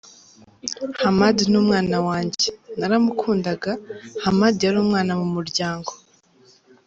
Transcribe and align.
Hamad 1.01 1.37
ni 1.49 1.57
umwana 1.61 1.97
wanjye, 2.07 2.47
naramukundaga, 2.79 3.71
Hamad 4.23 4.55
yari 4.65 4.77
umwana 4.85 5.11
mu 5.21 5.27
muryango. 5.35 5.91